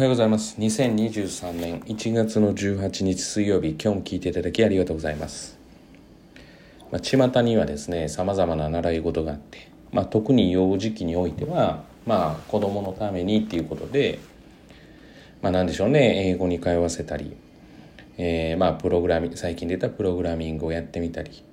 [0.00, 5.58] はようございます2023年1月の18日水曜日今日も聞いていただきありがとうございます
[6.90, 14.20] まあ、巷にはですねさまざまな習い事があって、まあ、特に幼児期においてはまあ子供のためにっていうことで
[15.42, 17.36] まあ何でしょうね英語に通わせたり、
[18.16, 21.44] えー、まあプログラミング最近出たプログラミングをやってみたり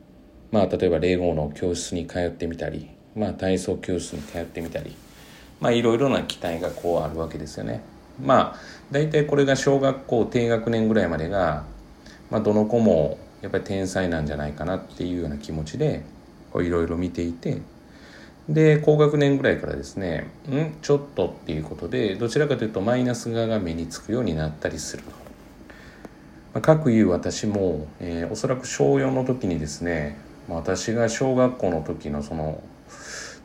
[0.54, 4.96] まあ例えば英語の教室に通ってみたりまあ体操教室に通ってみたり
[5.60, 7.97] まあいろいろな期待がこうあるわけですよね。
[8.22, 8.60] まあ
[8.92, 11.66] 大体これが小学校低学年ぐらいまでが、
[12.30, 16.04] まあ、どの子もやっぱり天才なんじゃないかなっていうような気持ちで
[16.56, 17.62] いろいろ見ていて
[18.50, 25.28] で高学年ぐらいからですねんちょっとっていうことでどちらかというとマイナス側が目につくようになったりすると。
[26.54, 30.18] まあ、各いう私も、えー、おそらく小4の時にですね、
[30.50, 32.64] 私が小学校の時のその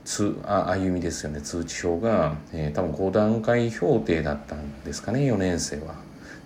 [0.05, 1.41] つあ歩みですよね。
[1.41, 5.21] 通知表が、えー、多分5段階評定だったんですかね。
[5.21, 5.95] 4年生は。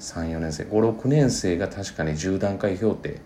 [0.01, 0.65] 34年生。
[0.65, 3.21] 56年生が確かに10段階評定。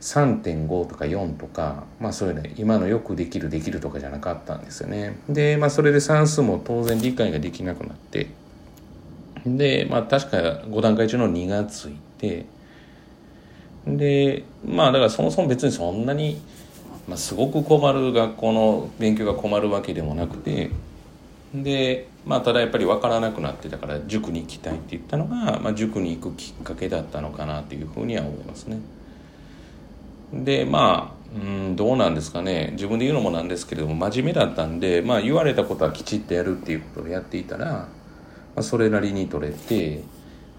[0.00, 1.84] 3.5とか4とか。
[2.00, 5.18] まあそういうね今のよくできるできるとかじゃなかったんですよね。
[5.28, 8.28] でまあそれで算数も当然理解ができなくなって。
[9.44, 12.46] でまあ確か5段階中の2がついて。
[13.86, 16.40] でまあだからそもそも別にそんなに
[17.08, 20.70] まあ、すごく困る学校の勉強が困るわけでもなくて
[21.54, 28.78] でまあただやっぱり分からなくなってたから塾に行きたいって言ったのが、まあ、塾に行くきっかけだったのかなというふうには思いますね。
[30.32, 31.38] でまあう
[31.72, 37.88] んどうなんですかね自分で言うのもなんですけれども真面目だったんで、まあ、言われたことはきちっとやるっていうことをやっていたら、ま
[38.56, 40.02] あ、それなりに取れて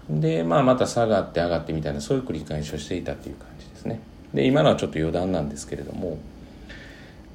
[0.08, 4.00] で、まあ、また下がって上がってみたいなそういう繰り返しをしていたっていう感じですね。
[4.34, 6.18] で今のはちょっと余談なんですけれども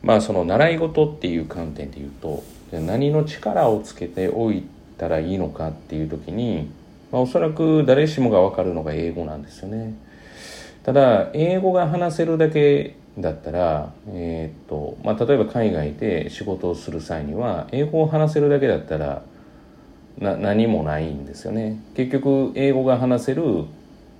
[0.05, 4.63] まあその習い事っていう観点で言うと何の力をつけておい
[4.99, 6.69] たらいいのかっていう時に、
[7.11, 9.95] まあ、おそらく誰しもが分かるのが英語なんですよね。
[10.83, 19.23] ただ英語が話せるだけだったら、えー、っとまあ、例えば海外で仕事をする際には英語を話せるだけだったら
[20.19, 21.81] な何もないんですよね。
[21.95, 23.65] 結局英語が話せる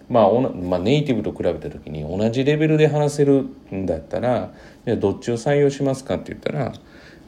[0.09, 4.51] まあ、まあ、ネイティブと比べた時に同じレベルで話せるんだったら
[4.97, 6.73] どっちを採用しますかって言ったら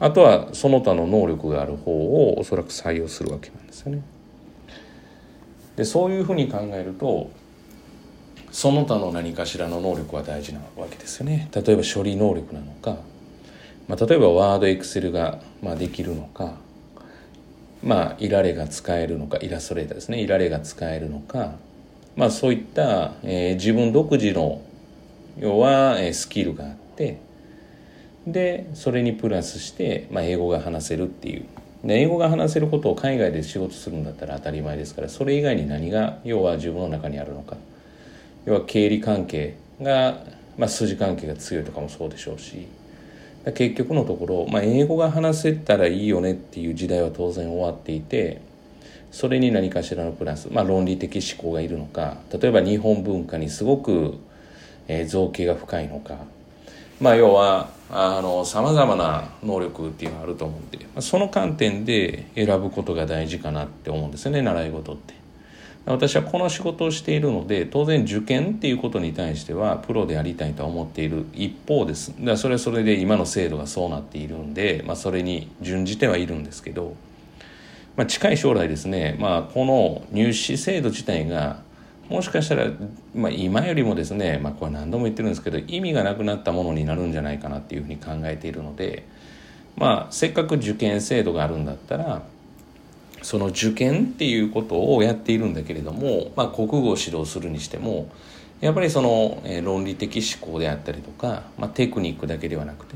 [0.00, 4.02] あとはその他の能力がある方をおそらく採用するわけなんですよね。
[5.76, 7.30] でそういうふうに考えると
[8.50, 11.48] その他の何かしらの能力は大事なわけですよね。
[11.54, 12.96] 例えば処理能力なのか、
[13.88, 16.54] まあ、例えばワードエクセルがまあできるのか
[17.82, 21.54] まあいられが使えるのかイラストレーターですねいられが使えるのか
[22.18, 24.60] まあ、そういった、えー、自分独自の
[25.38, 27.20] 要は、えー、スキルがあって
[28.26, 31.46] でそれにプラスして、まあ、英語が話せるっていう。
[31.84, 37.56] で英語が話せることを海外で仕事するんだったら当たり前ですからそれ以外に何が要は自分の中にあるのか。
[38.46, 40.24] 要は経理関係が、
[40.56, 42.66] まあ、数字関係が強いとかもそうでしょうし
[43.54, 48.40] 結局のところ、まあ、英語が話せたらいいよねっていう時代は当然終わっていて
[49.10, 54.14] それに何かしらのプラス、まあ、論理的思考がいるのか例えば日本文化にすごく、
[54.86, 56.18] えー、造形が深いのか、
[57.00, 57.70] まあ、要は
[58.44, 65.18] さまざまな能力っていうのがあると思うんで、まあ、その観点で選ぶことが大事かなって思うんですよね習い事って。
[65.92, 76.94] 私はこの仕事をしているので当然受験っていうことに対してはプロでありたいとは思っている一方ですだからそれはそれで今の制度がそうなっているんで、まあ、それに準じてはいるんですけど
[77.98, 81.62] まあ、近い将来ですね、まあ、この入試制度自体が
[82.08, 82.70] もしかしたら、
[83.12, 89.04] まあ、今よりもですね、まあ、これ何度も言ってるんですけど意味がなくなったものになるんじゃないかなっていうふうに考えているので、
[89.76, 92.22] まあ、せっかく受験制度があるんだったら
[93.22, 98.08] その受験っていうことをやっているんだけれども、まあ、国語を指導するにしても
[98.60, 102.94] やっぱりその、え、論理的思考であったりとか、まあ、テクニックだけではなくて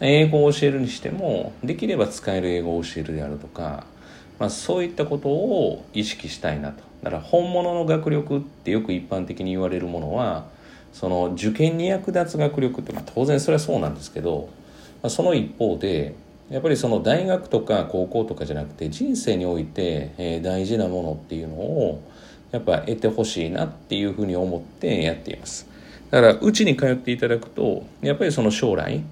[0.00, 3.86] 英語を教えるにしてもできれば使える英語を教えるであるとか
[4.38, 6.82] まあ、そういったことを意識したいなと。
[7.02, 10.46] だから本物の学力ってよく一般的に言われるものは
[10.94, 14.48] その受験に役立つ学力って、まあ、当然それはそうなんですけど、
[15.02, 16.14] まあ、その一方で
[16.50, 22.02] やっぱりその大学とか高校とかじゃなくて人生において、えー、大事なものっていうのを
[22.52, 25.66] やっぱ得てほしいなっていうふうに思ってやっています。
[26.10, 29.02] だからうちに通っていただくとやっぱりその将来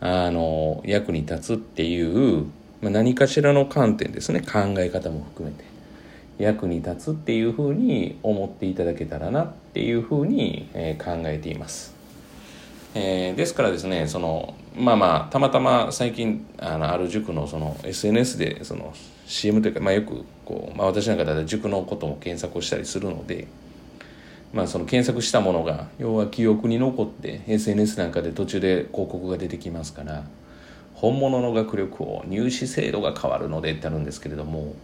[0.00, 2.46] あの役に立つっていう
[2.80, 5.64] まあ、何かしらの観点ですね考え方も含めて
[6.38, 11.94] 役に立つっていうふうに思っていただけたらなっていうふうに、えー、考えています。
[12.94, 18.94] えー、ですからですねそのまあまあたまたま最近あのある塾のその SNS でその
[19.26, 23.46] CM というか、まあ、よくこう、まあ、私なんかだったら塾のことも検索をしたりするので、
[24.54, 30.24] まあ、その検索したものが要は記憶に残って SNS なんかで途中で広告が出てきますから
[31.00, 34.74] 本物の学力を入試制度が変わるのでってあるんですけれども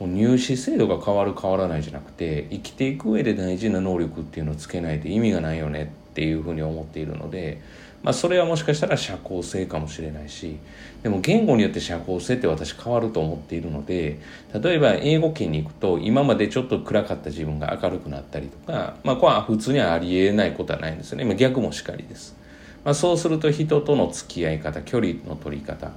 [0.00, 7.60] 入試制度が変わる変わらないじゃなくて生きていく上で大事な能力っていうのをつけないと意味がないよねっていうふうに思っているので、
[8.02, 10.56] まあ、それはもしかしたら社交性かもしれないし
[11.02, 14.18] でも言語によって社交性って私変わると思っているので
[14.54, 22.39] 例えば英語圏に行くと今までちょっと暗かった自分が明るくなったりとか、まあ、これは普通にはありえないことはないんですよね、まあ、逆もしかりです。
[22.84, 25.92] まあ、そうすると人との付き合い方距離の取り方。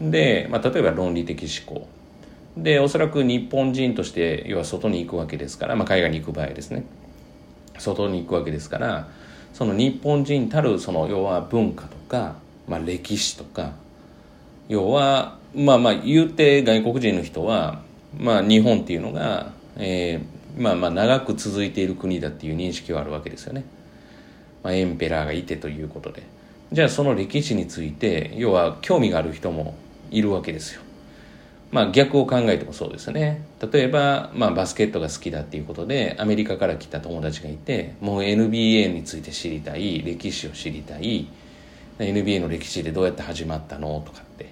[0.00, 1.86] で、まあ、例えば論理的思考。
[2.56, 6.84] でおそらく日本人として要は外に行くわけですから、まあ、海外に行く場合ですね。
[7.78, 9.08] 外に行くわけですから
[9.52, 12.36] その日本人たるその要は文化とか、
[12.68, 13.72] まあ、歴史とか
[14.68, 17.82] 要はまあまあ言うて外国人の人は、
[18.16, 23.64] まあ、日本っていうのが、えー、まあまあ長く続いている国だっていう認識はあるわけですよね。
[24.64, 26.24] まあ、エンペラーがいてということで
[26.72, 29.76] じゃあその歴史について要は興味がある人も
[30.10, 30.82] いるわけですよ。
[31.74, 33.42] まあ逆を考えてもそうですね。
[33.72, 41.26] 例えば、まあバスケットが好きだっていうことで、アメリカから来た友達がいて、もう NBA について知りたい、歴史を知りたい、
[41.98, 44.50] NBA の歴史でどうやって始まったのとかって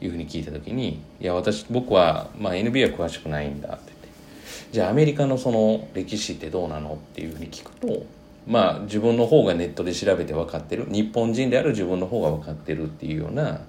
[0.00, 4.08] いうふうに聞いた時に、いや私、僕は、まあ NBA は詳しくないんだって言って、
[4.72, 8.04] じゃあアメリカのその歴史ってどうなのっていうふうに聞くと、
[8.48, 13.60] まあ自分の方がネットで調べて分かってる、日本人である自分の方が分かってるっていうような、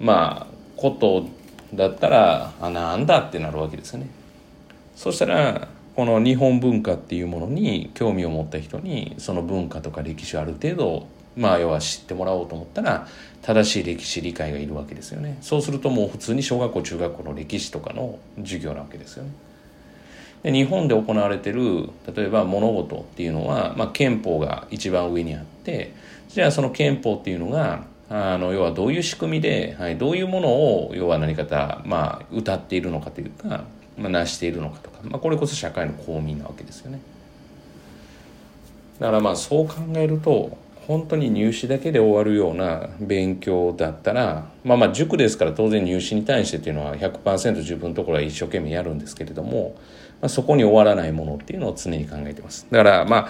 [0.00, 1.26] まあ、こと
[1.72, 4.08] だったらあなんだってなるわけですよね。
[4.96, 11.06] そしたらこの日本文化っていうものに興味を持った人にその文化とか歴史をある程度
[11.36, 13.06] まあ要は知ってもらおうと思ったら
[13.42, 15.38] 正しい歴史理解がいるわけですよね。
[15.40, 19.30] そうするともう普通に小学校中学校の歴史とかの授業なわけですよね。
[20.44, 25.94] で日本で行われてる例えば物事っていうのは、まあ、憲法が一番上にあって
[26.28, 33.64] じゃあその憲法っていうのがあの要はどういう仕組みで、はい、どういうものを要は何かまあ、歌っているのかというか、
[33.96, 37.00] まあ、成しているのかとか、まあ、これこそ社会の公民なわけですよね。
[39.00, 49.76] だからまあそう考えると本当に入試だけで終わるような勉強だったらまあまあ塾ですから当然入試に対してっていうのは100%自分のところは一生懸命やるんですけれども
[50.24, 52.66] まあ、そこに終わらないものっていうのを常に考えてます。
[52.70, 53.28] だから、まあ、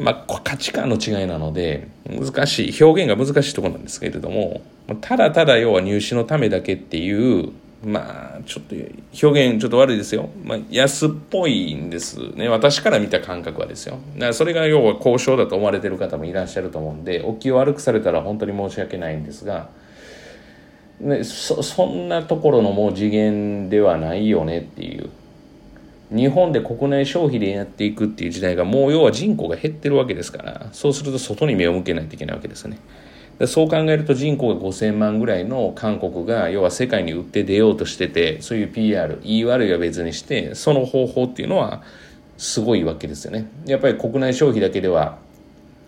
[0.00, 4.60] まあ、価値観の違いなので、難しい、表現が難しいところなんですけれども、
[5.00, 7.52] ただただ要は入試のためだけっていう、
[7.84, 8.74] まあ、ちょっと
[9.26, 10.30] 表現ちょっと悪いですよ。
[10.42, 12.48] まあ、安っぽいんですね。
[12.48, 13.98] 私から見た感覚はですよ。
[14.14, 19.68] だからそれが要は交渉だと思われてる方もいらっしゃると思うんで、お気を悪くされたら本当に申し訳ないんですが、
[21.00, 25.10] ね、そそんなところのもう次元ではないよねっていう。
[26.10, 32.78] 日本で国内消費でやっていくっていう時代がもう要は人口が減ってるわけですからそうすると外に目を向けないといけないわけですね
[33.38, 41.82] でそう考えると人口が5000万ぐらいの韓国が要は世界に売って出ようとしててそういう PR 言い悪いは別にしてその方法っていうのは
[42.38, 43.46] すごいわけですよね。
[43.64, 45.18] やっぱり国内消費だけでは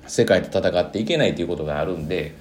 [0.06, 2.34] 世界と戦っていけないということがあるんで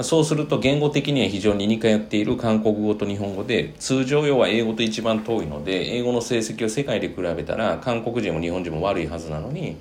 [0.00, 9.76] そうすると言語的には非常に似通っている韓国語と日本語で通常要は英語と一番遠いので英語の成績を世界で比べたら韓国人も日本人も悪いはずなのに、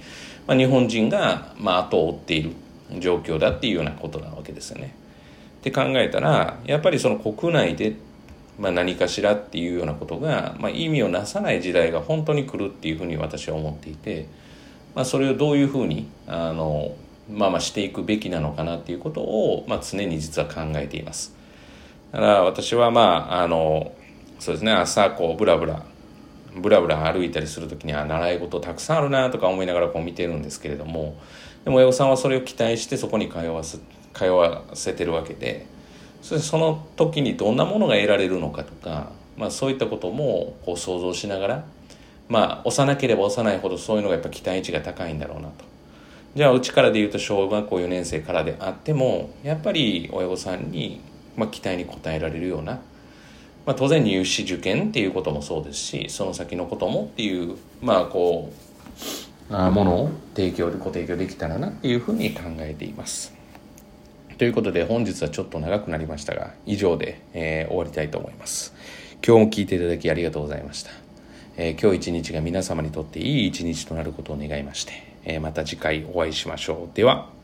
[0.47, 2.51] まあ、日本人がまあ後を追っている。
[2.99, 4.95] 状況だっていうようなことなわけですよね。
[5.61, 7.95] って考えたらやっぱりその国内で、
[8.59, 14.27] まあ、何かしらっていうようなことが、まあ、意味をなさない時代が本当に来るっていうふうに私は思っていて、
[14.95, 16.95] まあ、それをどういうふうにあの
[17.29, 21.35] まあまあしていくべきなのかなっていうことを、まあ、常に実は考えています。
[22.11, 23.93] だから私はまああの
[24.39, 25.85] そうですね朝こうブラブラ
[26.55, 31.15] ブラブラ歩いたりする時には習い事たくさんあるなとか思いながらこう見てるんですけれども
[31.63, 33.79] でも親御さんはそれを期待してそこに通わせ
[34.13, 35.65] 通わせてるわけで
[36.21, 41.65] そその時にどんなものが得られるのかとか、まあ、そういったこともこう想像しながら
[42.29, 45.71] まあ幼ければ幼いほどそういうのがやっぱ期待値が高いんだろうなと。
[46.33, 51.01] じゃあうちからで言うと小学校4年生からであってもやっぱり親御さんに、
[51.35, 52.75] まあ、期待に応えられるような、
[53.65, 59.30] まあ、当然入試受験っていうこともそうですしその先のこともっていうまあこう
[59.71, 63.33] ものを提供ご提供できたらなっていうふうに考えています。
[64.37, 68.73] ということで本日はちょっと長くなりましたが以上で、えー、終わりたいと思います。
[69.25, 70.91] 今日も聞いていただきありがとうございました。
[71.57, 76.95] えー、今日一日が皆様にとっていい一日となることを願いましてえまた次回お会いしましょう。
[76.95, 77.40] では。